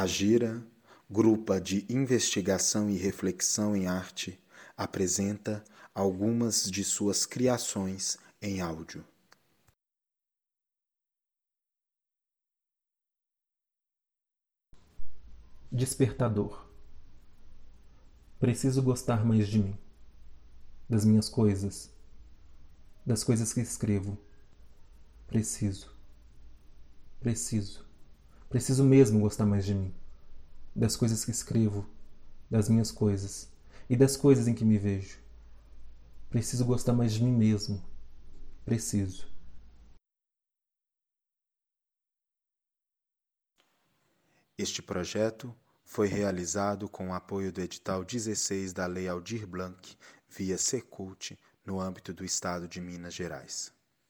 [0.00, 0.64] Agira,
[1.10, 4.40] Grupa de Investigação e Reflexão em Arte,
[4.76, 9.04] apresenta algumas de suas criações em áudio.
[15.72, 16.64] Despertador.
[18.38, 19.76] Preciso gostar mais de mim,
[20.88, 21.90] das minhas coisas,
[23.04, 24.16] das coisas que escrevo.
[25.26, 25.92] Preciso.
[27.18, 27.87] Preciso.
[28.48, 29.94] Preciso mesmo gostar mais de mim,
[30.74, 31.86] das coisas que escrevo,
[32.50, 33.52] das minhas coisas
[33.90, 35.18] e das coisas em que me vejo.
[36.30, 37.82] Preciso gostar mais de mim mesmo.
[38.64, 39.28] Preciso.
[44.56, 45.54] Este projeto
[45.84, 49.94] foi realizado com o apoio do edital 16 da Lei Aldir Blanc,
[50.26, 53.77] via Secult, no âmbito do Estado de Minas Gerais.